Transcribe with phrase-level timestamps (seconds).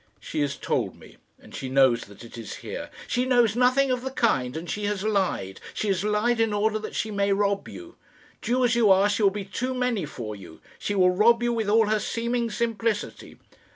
[0.19, 4.01] "She has told me, and she knows that it is here." "She knows nothing of
[4.01, 5.59] the kind, and she has lied.
[5.75, 7.97] She has lied in order that she may rob you.
[8.41, 10.59] Jew as you are, she will be too many for you.
[10.79, 13.37] She will rob you, with all her seeming simplicity."